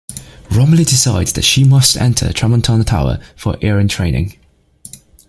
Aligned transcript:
Romilly 0.49 0.83
decides 0.83 1.33
that 1.33 1.43
she 1.43 1.63
must 1.63 1.95
enter 1.95 2.29
Tramontana 2.29 2.83
tower 2.87 3.19
for 3.35 3.53
"laran" 3.61 3.87
training. 3.87 4.35